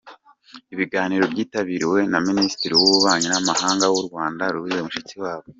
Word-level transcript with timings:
Ibiganiro 0.73 1.23
byitabiriwe 1.31 1.97
na 2.11 2.19
Minisitiri 2.27 2.73
w’Ububanyi 2.75 3.27
n’Amahanga 3.29 3.85
w’u 3.93 4.03
Rwanda, 4.07 4.43
Louise 4.53 4.83
Mushikiwabo. 4.85 5.45